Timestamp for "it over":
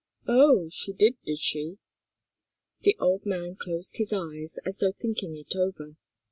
5.37-5.95